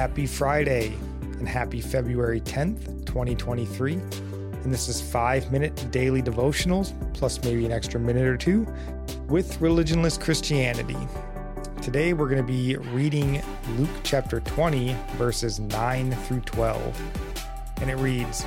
Happy 0.00 0.26
Friday 0.26 0.96
and 1.40 1.46
happy 1.46 1.82
February 1.82 2.40
10th, 2.40 3.04
2023. 3.04 3.92
And 3.92 4.72
this 4.72 4.88
is 4.88 4.98
five 4.98 5.52
minute 5.52 5.90
daily 5.90 6.22
devotionals, 6.22 6.94
plus 7.12 7.44
maybe 7.44 7.66
an 7.66 7.70
extra 7.70 8.00
minute 8.00 8.24
or 8.24 8.38
two, 8.38 8.66
with 9.28 9.60
religionless 9.60 10.18
Christianity. 10.18 10.96
Today 11.82 12.14
we're 12.14 12.30
going 12.30 12.40
to 12.40 12.50
be 12.50 12.78
reading 12.94 13.42
Luke 13.76 13.90
chapter 14.02 14.40
20, 14.40 14.96
verses 15.18 15.60
9 15.60 16.12
through 16.12 16.40
12. 16.40 17.02
And 17.82 17.90
it 17.90 17.96
reads 17.96 18.46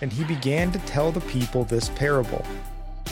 And 0.00 0.12
he 0.12 0.24
began 0.24 0.72
to 0.72 0.80
tell 0.80 1.12
the 1.12 1.20
people 1.20 1.62
this 1.62 1.90
parable. 1.90 2.44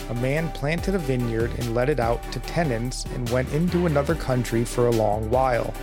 A 0.09 0.13
man 0.15 0.51
planted 0.51 0.95
a 0.95 0.99
vineyard 0.99 1.51
and 1.59 1.73
let 1.73 1.87
it 1.87 2.01
out 2.01 2.29
to 2.33 2.41
tenants 2.41 3.05
and 3.15 3.29
went 3.29 3.53
into 3.53 3.85
another 3.85 4.15
country 4.15 4.65
for 4.65 4.87
a 4.87 4.91
long 4.91 5.29
while. 5.29 5.73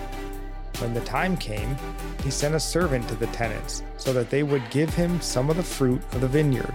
When 0.80 0.95
the 0.95 1.01
time 1.02 1.37
came, 1.37 1.77
he 2.25 2.30
sent 2.30 2.55
a 2.55 2.61
servant 2.61 3.07
to 3.09 3.15
the 3.15 3.27
tenants 3.27 3.83
so 3.98 4.15
that 4.15 4.30
they 4.30 4.43
would 4.43 4.62
give 4.70 4.89
him 4.95 5.20
some 5.20 5.51
of 5.51 5.59
the 5.59 5.62
fruit 5.62 6.03
of 6.12 6.23
the 6.23 6.29
vineyard. 6.29 6.75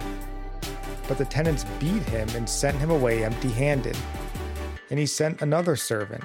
But 1.08 1.18
the 1.18 1.24
tenants 1.24 1.64
beat 1.80 2.02
him 2.04 2.28
and 2.36 2.48
sent 2.48 2.78
him 2.78 2.90
away 2.90 3.24
empty 3.24 3.48
handed. 3.48 3.96
And 4.90 4.98
he 5.00 5.06
sent 5.06 5.42
another 5.42 5.74
servant, 5.74 6.22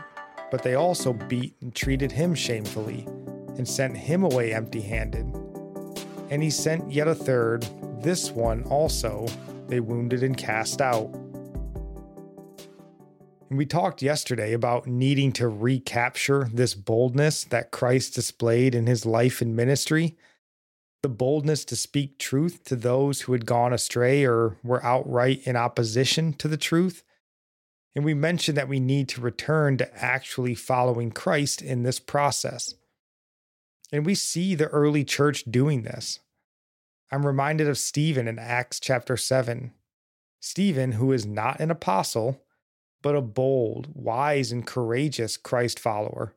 but 0.51 0.61
they 0.61 0.75
also 0.75 1.13
beat 1.13 1.55
and 1.61 1.73
treated 1.73 2.11
him 2.11 2.35
shamefully 2.35 3.07
and 3.57 3.67
sent 3.67 3.97
him 3.97 4.23
away 4.23 4.53
empty 4.53 4.81
handed. 4.81 5.25
And 6.29 6.43
he 6.43 6.51
sent 6.51 6.91
yet 6.91 7.07
a 7.07 7.15
third, 7.15 7.67
this 7.99 8.29
one 8.29 8.63
also 8.65 9.27
they 9.67 9.79
wounded 9.79 10.21
and 10.21 10.37
cast 10.37 10.81
out. 10.81 11.09
We 13.53 13.65
talked 13.65 14.01
yesterday 14.01 14.53
about 14.53 14.87
needing 14.87 15.33
to 15.33 15.49
recapture 15.49 16.49
this 16.53 16.73
boldness 16.73 17.43
that 17.45 17.69
Christ 17.69 18.15
displayed 18.15 18.73
in 18.73 18.87
his 18.87 19.05
life 19.05 19.41
and 19.41 19.53
ministry. 19.53 20.15
The 21.03 21.09
boldness 21.09 21.65
to 21.65 21.75
speak 21.75 22.17
truth 22.17 22.63
to 22.65 22.77
those 22.77 23.21
who 23.21 23.33
had 23.33 23.45
gone 23.45 23.73
astray 23.73 24.23
or 24.23 24.57
were 24.63 24.83
outright 24.85 25.41
in 25.43 25.57
opposition 25.57 26.31
to 26.35 26.47
the 26.47 26.55
truth. 26.55 27.03
And 27.93 28.05
we 28.05 28.13
mentioned 28.13 28.57
that 28.57 28.69
we 28.69 28.79
need 28.79 29.09
to 29.09 29.21
return 29.21 29.75
to 29.77 30.01
actually 30.01 30.55
following 30.55 31.11
Christ 31.11 31.61
in 31.61 31.83
this 31.83 31.99
process. 31.99 32.75
And 33.91 34.05
we 34.05 34.15
see 34.15 34.55
the 34.55 34.67
early 34.67 35.03
church 35.03 35.43
doing 35.43 35.81
this. 35.83 36.19
I'm 37.11 37.25
reminded 37.25 37.67
of 37.67 37.77
Stephen 37.77 38.29
in 38.29 38.39
Acts 38.39 38.79
chapter 38.79 39.17
7. 39.17 39.73
Stephen, 40.39 40.93
who 40.93 41.11
is 41.11 41.25
not 41.25 41.59
an 41.59 41.69
apostle, 41.69 42.41
but 43.01 43.15
a 43.15 43.21
bold, 43.21 43.89
wise, 43.93 44.51
and 44.51 44.65
courageous 44.65 45.37
Christ 45.37 45.79
follower. 45.79 46.35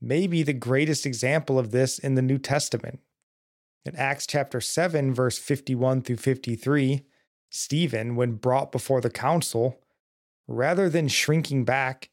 Maybe 0.00 0.42
the 0.42 0.52
greatest 0.52 1.06
example 1.06 1.58
of 1.58 1.70
this 1.70 1.98
in 1.98 2.14
the 2.14 2.22
New 2.22 2.38
Testament. 2.38 3.00
In 3.84 3.96
Acts 3.96 4.26
chapter 4.26 4.60
7, 4.60 5.14
verse 5.14 5.38
51 5.38 6.02
through 6.02 6.16
53, 6.16 7.04
Stephen, 7.50 8.16
when 8.16 8.32
brought 8.34 8.72
before 8.72 9.00
the 9.00 9.10
council, 9.10 9.80
rather 10.48 10.88
than 10.88 11.08
shrinking 11.08 11.64
back, 11.64 12.10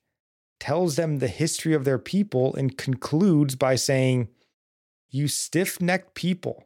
tells 0.59 0.96
them 0.96 1.18
the 1.18 1.28
history 1.28 1.74
of 1.74 1.86
their 1.86 1.98
people 1.98 2.54
and 2.56 2.78
concludes 2.78 3.56
by 3.56 3.76
saying, 3.76 4.30
You 5.09 5.28
stiff 5.28 5.82
necked 5.82 6.14
people, 6.14 6.66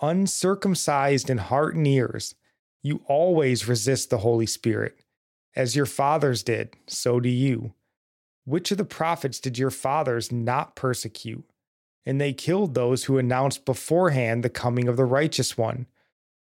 uncircumcised 0.00 1.28
in 1.28 1.38
heart 1.38 1.74
and 1.74 1.86
ears, 1.86 2.34
you 2.82 3.02
always 3.06 3.68
resist 3.68 4.10
the 4.10 4.18
Holy 4.18 4.46
Spirit 4.46 5.05
as 5.56 5.74
your 5.74 5.86
fathers 5.86 6.42
did, 6.42 6.74
so 6.86 7.18
do 7.18 7.30
you. 7.30 7.72
Which 8.44 8.70
of 8.70 8.78
the 8.78 8.84
prophets 8.84 9.40
did 9.40 9.58
your 9.58 9.70
fathers 9.70 10.30
not 10.30 10.76
persecute? 10.76 11.44
And 12.04 12.20
they 12.20 12.32
killed 12.32 12.74
those 12.74 13.04
who 13.04 13.18
announced 13.18 13.64
beforehand 13.64 14.44
the 14.44 14.50
coming 14.50 14.86
of 14.86 14.96
the 14.96 15.04
righteous 15.04 15.58
one, 15.58 15.86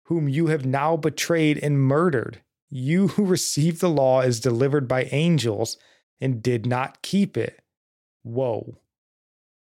whom 0.05 0.27
you 0.27 0.47
have 0.47 0.65
now 0.65 0.97
betrayed 0.97 1.57
and 1.59 1.79
murdered. 1.79 2.41
You 2.69 3.09
who 3.09 3.23
received 3.27 3.79
the 3.79 3.89
law 3.89 4.21
as 4.21 4.39
delivered 4.39 4.87
by 4.87 5.03
angels 5.05 5.77
and 6.19 6.43
did 6.43 6.65
not 6.65 7.01
keep 7.01 7.37
it. 7.37 7.61
Whoa. 8.23 8.79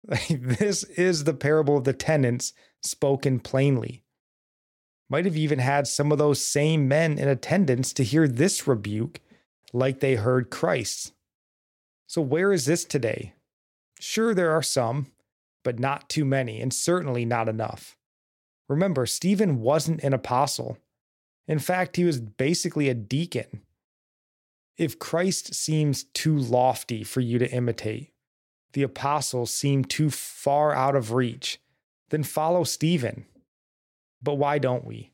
this 0.30 0.84
is 0.84 1.24
the 1.24 1.34
parable 1.34 1.78
of 1.78 1.86
the 1.86 1.94
tenants 1.94 2.54
spoken 2.82 3.40
plainly 3.40 4.03
might 5.14 5.26
have 5.26 5.38
even 5.38 5.60
had 5.60 5.86
some 5.86 6.12
of 6.12 6.18
those 6.18 6.44
same 6.44 6.88
men 6.88 7.20
in 7.20 7.28
attendance 7.28 7.94
to 7.94 8.04
hear 8.04 8.28
this 8.28 8.66
rebuke 8.66 9.20
like 9.72 10.00
they 10.00 10.16
heard 10.16 10.50
Christ's. 10.50 11.12
So, 12.08 12.20
where 12.20 12.52
is 12.52 12.66
this 12.66 12.84
today? 12.84 13.36
Sure, 14.00 14.34
there 14.34 14.50
are 14.50 14.64
some, 14.64 15.12
but 15.64 15.78
not 15.78 16.10
too 16.10 16.26
many, 16.26 16.60
and 16.60 16.74
certainly 16.74 17.26
not 17.26 17.48
enough. 17.48 17.96
Remember, 18.68 19.06
Stephen 19.06 19.62
wasn't 19.62 20.02
an 20.02 20.16
apostle. 20.16 20.80
In 21.48 21.60
fact, 21.60 21.96
he 21.96 22.06
was 22.06 22.20
basically 22.20 22.90
a 22.90 22.96
deacon. 22.96 23.62
If 24.78 24.98
Christ 24.98 25.54
seems 25.54 26.06
too 26.06 26.36
lofty 26.36 27.04
for 27.04 27.22
you 27.22 27.38
to 27.38 27.52
imitate, 27.52 28.14
the 28.72 28.82
apostles 28.82 29.54
seem 29.54 29.86
too 29.86 30.10
far 30.10 30.74
out 30.74 30.96
of 30.96 31.12
reach, 31.12 31.60
then 32.10 32.24
follow 32.24 32.64
Stephen. 32.64 33.28
But 34.24 34.36
why 34.36 34.58
don't 34.58 34.86
we? 34.86 35.12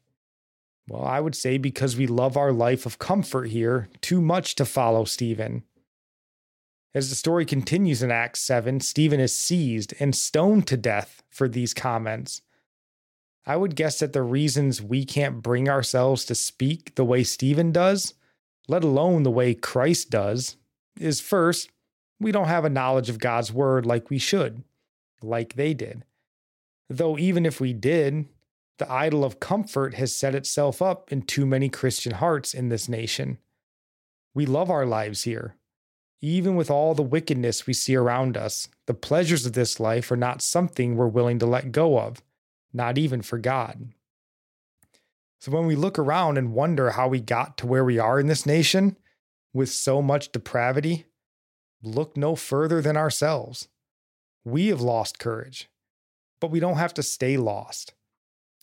Well, 0.87 1.03
I 1.03 1.19
would 1.19 1.35
say 1.35 1.57
because 1.57 1.97
we 1.97 2.07
love 2.07 2.37
our 2.37 2.51
life 2.51 2.85
of 2.85 2.99
comfort 2.99 3.49
here 3.49 3.89
too 4.01 4.21
much 4.21 4.55
to 4.55 4.65
follow 4.65 5.03
Stephen. 5.03 5.63
As 6.93 7.09
the 7.09 7.15
story 7.15 7.45
continues 7.45 8.01
in 8.01 8.11
Acts 8.11 8.41
7, 8.41 8.79
Stephen 8.79 9.19
is 9.19 9.35
seized 9.35 9.93
and 9.99 10.15
stoned 10.15 10.65
to 10.67 10.77
death 10.77 11.21
for 11.29 11.47
these 11.47 11.73
comments. 11.73 12.41
I 13.45 13.55
would 13.55 13.75
guess 13.75 13.99
that 13.99 14.13
the 14.13 14.23
reasons 14.23 14.81
we 14.81 15.05
can't 15.05 15.41
bring 15.41 15.69
ourselves 15.69 16.25
to 16.25 16.35
speak 16.35 16.95
the 16.95 17.05
way 17.05 17.23
Stephen 17.23 17.71
does, 17.71 18.15
let 18.67 18.83
alone 18.83 19.23
the 19.23 19.31
way 19.31 19.53
Christ 19.53 20.09
does, 20.09 20.57
is 20.99 21.21
first, 21.21 21.69
we 22.19 22.31
don't 22.31 22.47
have 22.47 22.65
a 22.65 22.69
knowledge 22.69 23.09
of 23.09 23.19
God's 23.19 23.53
word 23.53 23.85
like 23.85 24.09
we 24.09 24.17
should, 24.17 24.63
like 25.21 25.53
they 25.53 25.73
did. 25.73 26.03
Though, 26.89 27.17
even 27.17 27.45
if 27.45 27.61
we 27.61 27.73
did, 27.73 28.25
the 28.79 28.91
idol 28.91 29.23
of 29.23 29.39
comfort 29.39 29.93
has 29.95 30.15
set 30.15 30.33
itself 30.33 30.81
up 30.81 31.11
in 31.11 31.21
too 31.21 31.45
many 31.45 31.69
Christian 31.69 32.13
hearts 32.13 32.53
in 32.53 32.69
this 32.69 32.89
nation. 32.89 33.37
We 34.33 34.45
love 34.45 34.69
our 34.69 34.85
lives 34.85 35.23
here. 35.23 35.55
Even 36.21 36.55
with 36.55 36.71
all 36.71 36.95
the 36.95 37.03
wickedness 37.03 37.67
we 37.67 37.73
see 37.73 37.95
around 37.95 38.35
us, 38.35 38.67
the 38.87 38.93
pleasures 38.93 39.45
of 39.45 39.53
this 39.53 39.79
life 39.79 40.11
are 40.11 40.17
not 40.17 40.41
something 40.41 40.95
we're 40.95 41.07
willing 41.07 41.39
to 41.39 41.45
let 41.45 41.71
go 41.71 41.99
of, 41.99 42.21
not 42.73 42.97
even 42.97 43.21
for 43.21 43.37
God. 43.37 43.89
So 45.39 45.51
when 45.51 45.65
we 45.65 45.75
look 45.75 45.99
around 45.99 46.37
and 46.37 46.53
wonder 46.53 46.91
how 46.91 47.07
we 47.07 47.21
got 47.21 47.57
to 47.57 47.67
where 47.67 47.85
we 47.85 47.99
are 47.99 48.19
in 48.19 48.27
this 48.27 48.45
nation 48.45 48.97
with 49.53 49.69
so 49.69 50.01
much 50.01 50.31
depravity, 50.31 51.05
look 51.81 52.17
no 52.17 52.35
further 52.35 52.81
than 52.81 52.97
ourselves. 52.97 53.67
We 54.43 54.67
have 54.67 54.81
lost 54.81 55.19
courage, 55.19 55.69
but 56.41 56.51
we 56.51 56.59
don't 56.59 56.77
have 56.77 56.93
to 56.95 57.03
stay 57.03 57.37
lost 57.37 57.93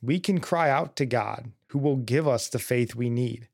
we 0.02 0.20
can 0.20 0.40
cry 0.40 0.70
out 0.70 0.96
to 0.96 1.06
God, 1.06 1.52
who 1.68 1.78
will 1.78 1.96
give 1.96 2.28
us 2.28 2.48
the 2.48 2.58
faith 2.58 2.94
we 2.94 3.10
need. 3.10 3.48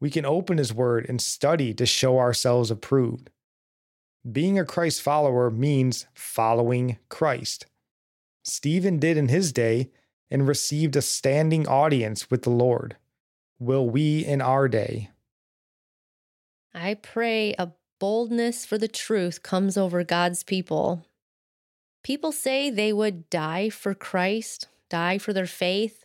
We 0.00 0.10
can 0.10 0.24
open 0.24 0.58
His 0.58 0.72
Word 0.72 1.06
and 1.08 1.20
study 1.20 1.74
to 1.74 1.86
show 1.86 2.18
ourselves 2.18 2.70
approved. 2.70 3.30
Being 4.30 4.58
a 4.58 4.64
Christ 4.64 5.02
follower 5.02 5.50
means 5.50 6.06
following 6.14 6.98
Christ. 7.08 7.66
Stephen 8.42 8.98
did 8.98 9.16
in 9.16 9.28
his 9.28 9.52
day 9.52 9.90
and 10.30 10.48
received 10.48 10.96
a 10.96 11.02
standing 11.02 11.66
audience 11.68 12.30
with 12.30 12.42
the 12.42 12.50
Lord. 12.50 12.96
Will 13.58 13.88
we 13.88 14.24
in 14.24 14.40
our 14.40 14.68
day? 14.68 15.10
I 16.74 16.94
pray 16.94 17.54
a 17.58 17.72
boldness 17.98 18.64
for 18.64 18.78
the 18.78 18.88
truth 18.88 19.42
comes 19.42 19.76
over 19.76 20.04
God's 20.04 20.42
people. 20.42 21.04
People 22.02 22.32
say 22.32 22.70
they 22.70 22.92
would 22.92 23.28
die 23.30 23.68
for 23.68 23.94
Christ, 23.94 24.68
die 24.88 25.18
for 25.18 25.32
their 25.32 25.46
faith, 25.46 26.04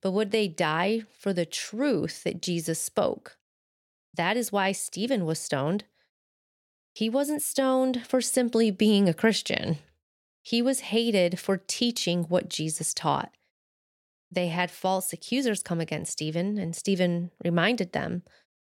but 0.00 0.12
would 0.12 0.30
they 0.30 0.48
die 0.48 1.02
for 1.18 1.32
the 1.32 1.46
truth 1.46 2.24
that 2.24 2.42
Jesus 2.42 2.80
spoke? 2.80 3.36
That 4.14 4.36
is 4.36 4.52
why 4.52 4.72
Stephen 4.72 5.24
was 5.24 5.38
stoned. 5.38 5.84
He 6.94 7.08
wasn't 7.08 7.42
stoned 7.42 8.06
for 8.06 8.20
simply 8.20 8.70
being 8.70 9.08
a 9.08 9.14
Christian. 9.14 9.78
He 10.42 10.60
was 10.60 10.80
hated 10.80 11.38
for 11.38 11.56
teaching 11.56 12.24
what 12.24 12.50
Jesus 12.50 12.92
taught. 12.92 13.32
They 14.30 14.48
had 14.48 14.70
false 14.70 15.12
accusers 15.12 15.62
come 15.62 15.80
against 15.80 16.12
Stephen, 16.12 16.58
and 16.58 16.74
Stephen 16.74 17.30
reminded 17.44 17.92
them 17.92 18.22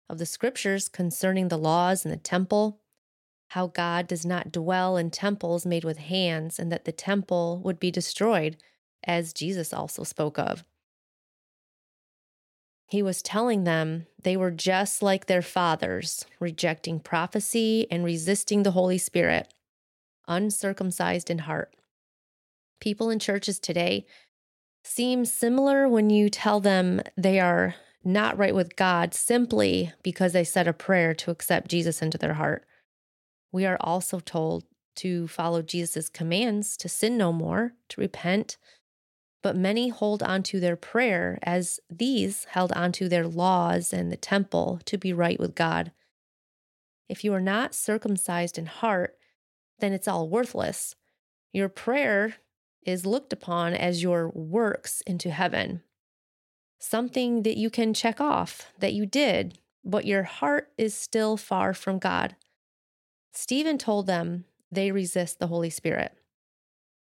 of 0.09 0.19
the 0.19 0.27
scriptures 0.27 0.89
concerning 0.89 1.49
the 1.49 1.59
laws 1.59 2.05
and 2.05 2.13
the 2.13 2.19
temple, 2.19 2.81
how 3.49 3.67
God 3.67 4.07
does 4.07 4.25
not 4.25 4.53
dwell 4.53 4.97
in 4.97 5.11
temples 5.11 5.67
made 5.67 5.85
with 5.85 5.99
hands, 5.99 6.59
and 6.59 6.73
that 6.73 6.85
the 6.85 6.93
temple 6.93 7.61
would 7.63 7.79
be 7.79 7.91
destroyed 7.91 8.57
as 9.05 9.33
Jesus 9.33 9.73
also 9.73 10.03
spoke 10.05 10.39
of. 10.39 10.65
He 12.89 13.03
was 13.03 13.23
telling 13.23 13.65
them 13.65 14.07
they 14.23 14.37
were 14.37 14.53
just 14.53 15.03
like 15.03 15.27
their 15.27 15.43
fathers, 15.43 16.25
rejecting 16.39 17.01
prophecy 17.01 17.87
and 17.91 18.05
resisting 18.05 18.63
the 18.63 18.71
Holy 18.71 18.99
Spirit, 18.99 19.53
uncircumcised 20.29 21.31
in 21.31 21.39
heart. 21.39 21.75
People 22.81 23.11
in 23.11 23.19
churches 23.19 23.59
today 23.59 24.07
seem 24.85 25.25
similar 25.25 25.89
when 25.89 26.11
you 26.11 26.31
tell 26.31 26.61
them 26.61 27.01
they 27.17 27.41
are 27.41 27.75
not 28.05 28.39
right 28.39 28.55
with 28.55 28.77
God 28.77 29.15
simply 29.15 29.93
because 30.05 30.33
they 30.33 30.45
said 30.45 30.69
a 30.69 30.73
prayer 30.73 31.13
to 31.15 31.33
accept 31.33 31.71
Jesus 31.71 32.01
into 32.01 32.19
their 32.19 32.35
heart. 32.35 32.65
We 33.51 33.67
are 33.67 33.79
also 33.81 34.21
told 34.21 34.65
to 34.97 35.27
follow 35.27 35.61
Jesus' 35.61 36.09
commands 36.09 36.77
to 36.79 36.89
sin 36.89 37.19
no 37.19 37.33
more, 37.33 37.73
to 37.89 38.01
repent. 38.01 38.59
But 39.43 39.57
many 39.57 39.89
hold 39.89 40.23
on 40.23 40.43
to 40.45 40.61
their 40.61 40.77
prayer 40.77 41.39
as 41.43 41.79
these 41.89 42.45
held 42.51 42.73
on 42.73 42.93
to 42.93 43.09
their 43.09 43.27
laws 43.27 43.93
and 43.93 44.11
the 44.11 44.17
temple 44.17 44.81
to 44.87 44.99
be 44.99 45.13
right 45.13 45.39
with 45.39 45.55
God. 45.55 45.93
If 47.09 47.23
you 47.23 47.33
are 47.35 47.41
not 47.41 47.75
circumcised 47.75 48.59
in 48.59 48.67
heart, 48.67 49.17
then 49.79 49.93
it's 49.93 50.09
all 50.09 50.29
worthless. 50.29 50.97
Your 51.53 51.69
prayer 51.69 52.37
is 52.85 53.07
looked 53.07 53.33
upon 53.33 53.75
as 53.75 54.03
your 54.03 54.31
works 54.31 55.03
into 55.07 55.31
heaven 55.31 55.83
something 56.79 57.43
that 57.43 57.57
you 57.57 57.71
can 57.71 57.95
check 57.95 58.21
off 58.21 58.73
that 58.79 58.93
you 58.93 59.07
did, 59.07 59.59
but 59.85 60.05
your 60.05 60.23
heart 60.23 60.71
is 60.77 60.95
still 60.95 61.37
far 61.37 61.73
from 61.75 61.99
God. 61.99 62.37
Stephen 63.33 63.79
told 63.79 64.07
them 64.07 64.45
they 64.71 64.91
resist 64.91 65.39
the 65.39 65.47
Holy 65.47 65.71
Spirit. 65.71 66.13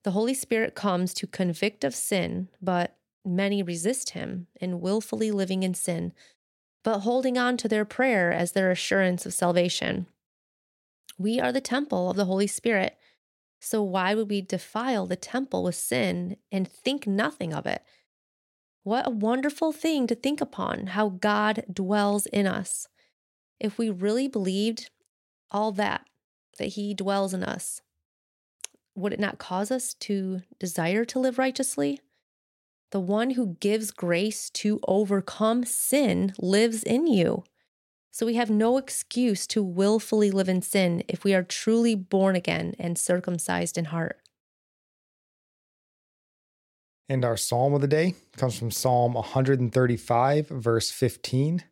The 0.03 0.13
Holy 0.13 0.35
Spirit 0.35 0.75
comes 0.75 1.13
to 1.15 1.27
convict 1.27 1.85
of 1.85 1.95
sin, 1.95 2.49
but 2.63 2.97
many 3.25 3.63
resist 3.63 4.11
him 4.11 4.47
in 4.61 4.81
willfully 4.81 5.31
living 5.31 5.63
in 5.63 5.75
sin, 5.75 6.13
but 6.83 7.01
holding 7.01 7.37
on 7.37 7.57
to 7.59 7.69
their 7.69 7.85
prayer 7.85 8.33
as 8.33 8.53
their 8.53 8.71
assurance 8.71 9.27
of 9.27 9.35
salvation. 9.35 10.07
We 11.19 11.39
are 11.39 11.53
the 11.53 11.61
temple 11.61 12.11
of 12.11 12.17
the 12.17 12.25
Holy 12.25 12.47
Spirit. 12.47 12.97
So 13.61 13.83
why 13.83 14.15
would 14.15 14.31
we 14.31 14.41
defile 14.41 15.07
the 15.07 15.17
temple 15.17 15.65
with 15.65 15.75
sin 15.75 16.39
and 16.51 16.67
think 16.67 17.07
nothing 17.07 17.53
of 17.53 17.67
it? 17.67 17.83
What 18.83 19.07
a 19.07 19.11
wonderful 19.11 19.73
thing 19.73 20.07
to 20.07 20.15
think 20.15 20.41
upon 20.41 20.89
how 20.89 21.11
God 21.11 21.65
dwells 21.71 22.25
in 22.25 22.47
us. 22.47 22.89
If 23.59 23.77
we 23.77 23.91
really 23.91 24.29
believed 24.29 24.89
all 25.51 25.73
that, 25.73 26.07
that 26.59 26.69
He 26.69 26.95
dwells 26.95 27.35
in 27.35 27.45
us, 27.45 27.83
would 29.01 29.13
it 29.13 29.21
not 29.21 29.39
cause 29.39 29.71
us 29.71 29.95
to 29.95 30.43
desire 30.59 31.05
to 31.07 31.19
live 31.19 31.39
righteously? 31.39 32.01
The 32.91 33.01
one 33.01 33.31
who 33.31 33.57
gives 33.61 33.91
grace 33.91 34.51
to 34.51 34.81
overcome 34.87 35.65
sin 35.65 36.35
lives 36.39 36.83
in 36.83 37.07
you. 37.07 37.45
So 38.11 38.27
we 38.27 38.35
have 38.35 38.51
no 38.51 38.77
excuse 38.77 39.47
to 39.49 39.63
willfully 39.63 40.31
live 40.31 40.49
in 40.49 40.63
sin 40.63 41.05
if 41.07 41.23
we 41.23 41.33
are 41.33 41.45
truly 41.45 41.95
born 41.95 42.35
again 42.35 42.75
and 42.79 42.99
circumcised 42.99 43.79
in 43.79 43.87
heart. 43.87 44.21
And 47.09 47.25
our 47.25 47.37
psalm 47.37 47.75
of 47.75 47.81
the 47.81 47.89
day 47.89 48.15
comes 48.37 48.59
from 48.59 48.71
Psalm 48.71 49.15
135, 49.15 50.49
verse 50.49 50.91
15. 50.91 51.65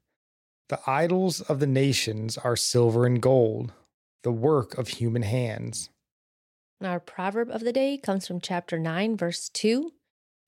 The 0.68 0.80
idols 0.86 1.40
of 1.40 1.60
the 1.60 1.66
nations 1.66 2.36
are 2.38 2.56
silver 2.56 3.06
and 3.06 3.20
gold, 3.20 3.72
the 4.22 4.32
work 4.32 4.76
of 4.76 4.88
human 4.88 5.22
hands. 5.22 5.90
Our 6.82 7.00
proverb 7.00 7.50
of 7.50 7.62
the 7.62 7.72
day 7.72 7.98
comes 7.98 8.26
from 8.26 8.40
chapter 8.40 8.78
9, 8.78 9.16
verse 9.16 9.48
2. 9.48 9.92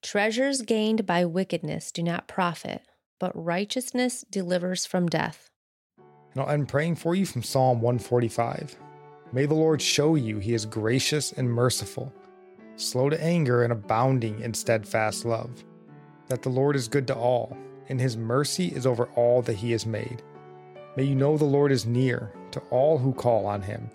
Treasures 0.03 0.63
gained 0.63 1.05
by 1.07 1.25
wickedness 1.25 1.91
do 1.91 2.03
not 2.03 2.29
profit, 2.29 2.83
but 3.19 3.33
righteousness 3.35 4.25
delivers 4.31 4.87
from 4.87 5.09
death. 5.09 5.51
And 6.35 6.49
end 6.49 6.69
praying 6.69 6.97
for 6.97 7.15
you 7.15 7.27
from 7.27 7.43
Psalm 7.43 7.81
145. 7.81 8.77
May 9.33 9.47
the 9.47 9.55
Lord 9.55 9.83
show 9.83 10.15
you 10.15 10.39
he 10.39 10.55
is 10.55 10.67
gracious 10.67 11.33
and 11.33 11.51
merciful 11.51 12.13
slow 12.81 13.11
to 13.11 13.23
anger, 13.23 13.63
and 13.63 13.73
abounding 13.73 14.41
in 14.41 14.55
steadfast 14.55 15.25
love. 15.25 15.65
That 16.29 16.43
the 16.43 16.49
Lord 16.49 16.77
is 16.77 16.89
good 16.89 17.07
to 17.09 17.15
all, 17.15 17.57
and 17.89 18.01
his 18.01 18.17
mercy 18.17 18.69
is 18.69 18.87
over 18.87 19.07
all 19.17 19.43
that 19.43 19.57
he 19.57 19.73
has 19.73 19.87
made. 19.87 20.23
May 20.97 21.05
you 21.05 21.15
know 21.15 21.37
the 21.37 21.45
Lord 21.45 21.73
is 21.73 21.87
near 21.87 22.33
to 22.53 22.61
all 22.71 22.99
who 22.99 23.13
call 23.13 23.47
on 23.47 23.63
him, 23.63 23.91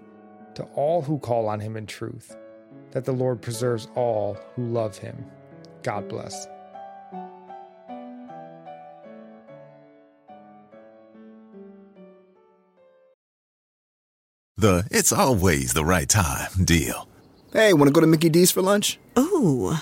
to 0.56 0.64
all 0.76 1.02
who 1.02 1.20
call 1.20 1.48
on 1.48 1.60
him 1.60 1.78
in 1.78 1.86
truth, 1.86 2.36
that 2.92 3.06
the 3.06 3.12
Lord 3.12 3.42
preserves 3.42 3.88
all 3.96 4.38
who 4.56 4.66
love 4.68 4.98
him. 4.98 5.26
God 5.84 6.08
bless. 6.08 6.48
The 14.58 14.88
it's 14.90 15.12
always 15.12 15.74
the 15.74 15.84
right 15.84 16.08
time 16.08 16.64
deal. 16.64 17.10
Hey, 17.52 17.74
want 17.74 17.88
to 17.88 17.92
go 17.92 18.02
to 18.02 18.08
Mickey 18.08 18.30
D's 18.30 18.52
for 18.52 18.62
lunch? 18.62 19.00
Ooh, 19.20 19.76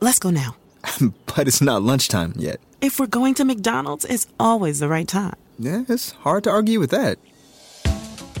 let's 0.00 0.18
go 0.18 0.30
now. 0.30 0.56
but 1.26 1.48
it's 1.48 1.60
not 1.60 1.82
lunchtime 1.82 2.32
yet. 2.36 2.60
If 2.80 2.98
we're 2.98 3.06
going 3.06 3.34
to 3.34 3.44
McDonald's, 3.44 4.04
it's 4.04 4.26
always 4.40 4.80
the 4.80 4.88
right 4.88 5.06
time. 5.06 5.36
Yeah, 5.58 5.84
it's 5.88 6.12
hard 6.12 6.44
to 6.44 6.50
argue 6.50 6.80
with 6.80 6.90
that. 6.90 7.18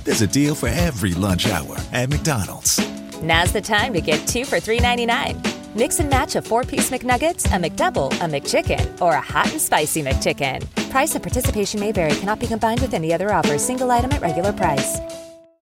There's 0.04 0.22
a 0.22 0.26
deal 0.26 0.54
for 0.54 0.68
every 0.68 1.14
lunch 1.14 1.46
hour 1.46 1.76
at 1.92 2.08
McDonald's. 2.10 2.80
Now's 3.22 3.52
the 3.52 3.60
time 3.60 3.92
to 3.92 4.00
get 4.00 4.26
two 4.26 4.44
for 4.44 4.56
$3.99. 4.56 5.76
Mix 5.76 6.00
and 6.00 6.10
match 6.10 6.34
a 6.34 6.42
four 6.42 6.64
piece 6.64 6.90
McNuggets, 6.90 7.46
a 7.46 7.70
McDouble, 7.70 8.10
a 8.12 8.28
McChicken, 8.28 9.00
or 9.00 9.12
a 9.12 9.20
hot 9.20 9.50
and 9.52 9.60
spicy 9.60 10.02
McChicken. 10.02 10.60
Price 10.90 11.14
and 11.14 11.22
participation 11.22 11.78
may 11.78 11.92
vary, 11.92 12.14
cannot 12.16 12.40
be 12.40 12.48
combined 12.48 12.80
with 12.80 12.94
any 12.94 13.14
other 13.14 13.32
offer, 13.32 13.56
single 13.58 13.90
item 13.90 14.10
at 14.10 14.20
regular 14.20 14.52
price. 14.52 14.98